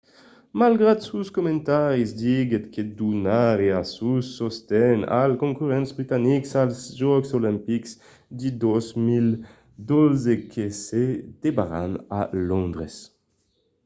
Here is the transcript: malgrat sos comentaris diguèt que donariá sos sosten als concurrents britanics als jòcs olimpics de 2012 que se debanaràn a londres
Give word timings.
malgrat 0.61 0.99
sos 1.07 1.27
comentaris 1.37 2.09
diguèt 2.21 2.65
que 2.73 2.81
donariá 2.99 3.79
sos 3.95 4.25
sosten 4.37 4.97
als 5.19 5.39
concurrents 5.43 5.89
britanics 5.97 6.51
als 6.61 6.75
jòcs 6.99 7.29
olimpics 7.39 7.91
de 8.39 8.49
2012 8.63 10.31
que 10.53 10.65
se 10.85 11.03
debanaràn 11.43 11.91
a 12.19 12.21
londres 12.49 12.95